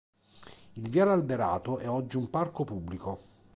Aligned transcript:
Il 0.77 0.89
viale 0.89 1.11
alberato 1.11 1.77
è 1.77 1.87
oggi 1.87 2.17
un 2.17 2.31
parco 2.31 2.63
pubblico. 2.63 3.19